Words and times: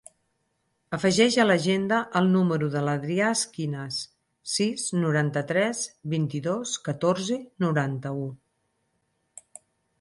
Afegeix 0.97 1.35
a 1.43 1.43
l'agenda 1.43 1.99
el 2.21 2.29
número 2.35 2.69
de 2.77 2.81
l'Adrià 2.87 3.27
Esquinas: 3.35 4.01
sis, 4.55 4.87
noranta-tres, 5.05 5.85
vint-i-dos, 6.17 6.75
catorze, 6.91 7.41
noranta-u. 7.69 8.29